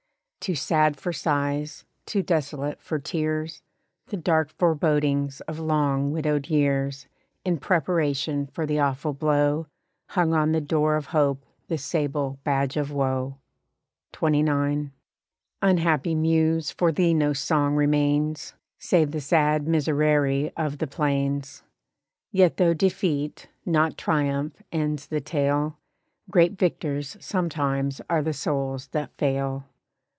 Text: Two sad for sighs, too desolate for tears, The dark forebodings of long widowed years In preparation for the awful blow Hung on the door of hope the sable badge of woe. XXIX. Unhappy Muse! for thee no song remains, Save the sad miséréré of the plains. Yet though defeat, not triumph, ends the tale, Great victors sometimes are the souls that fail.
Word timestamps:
Two 0.43 0.55
sad 0.55 0.97
for 0.97 1.13
sighs, 1.13 1.85
too 2.07 2.23
desolate 2.23 2.81
for 2.81 2.97
tears, 2.97 3.61
The 4.07 4.17
dark 4.17 4.49
forebodings 4.49 5.39
of 5.41 5.59
long 5.59 6.11
widowed 6.11 6.47
years 6.49 7.05
In 7.45 7.59
preparation 7.59 8.47
for 8.47 8.65
the 8.65 8.79
awful 8.79 9.13
blow 9.13 9.67
Hung 10.07 10.33
on 10.33 10.51
the 10.51 10.59
door 10.59 10.95
of 10.95 11.05
hope 11.05 11.45
the 11.67 11.77
sable 11.77 12.39
badge 12.43 12.75
of 12.75 12.91
woe. 12.91 13.37
XXIX. 14.13 14.89
Unhappy 15.61 16.15
Muse! 16.15 16.71
for 16.71 16.91
thee 16.91 17.13
no 17.13 17.33
song 17.33 17.75
remains, 17.75 18.55
Save 18.79 19.11
the 19.11 19.21
sad 19.21 19.65
miséréré 19.65 20.53
of 20.57 20.79
the 20.79 20.87
plains. 20.87 21.61
Yet 22.31 22.57
though 22.57 22.73
defeat, 22.73 23.47
not 23.63 23.95
triumph, 23.95 24.53
ends 24.71 25.05
the 25.05 25.21
tale, 25.21 25.77
Great 26.31 26.57
victors 26.57 27.15
sometimes 27.19 28.01
are 28.09 28.23
the 28.23 28.33
souls 28.33 28.87
that 28.87 29.15
fail. 29.19 29.65